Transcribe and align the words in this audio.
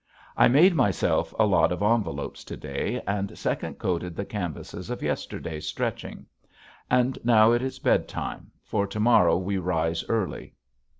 I 0.35 0.47
made 0.47 0.73
myself 0.73 1.31
a 1.37 1.45
lot 1.45 1.71
of 1.71 1.83
envelopes 1.83 2.43
to 2.45 2.57
day 2.57 3.03
and 3.05 3.37
second 3.37 3.77
coated 3.77 4.15
the 4.15 4.25
canvases 4.25 4.89
of 4.89 5.03
yesterday's 5.03 5.67
stretching. 5.67 6.25
And 6.89 7.19
now 7.23 7.51
it 7.51 7.61
is 7.61 7.77
bedtime 7.77 8.49
for 8.63 8.87
to 8.87 8.99
morrow 8.99 9.37
we 9.37 9.59
rise 9.59 10.03
early. 10.09 10.55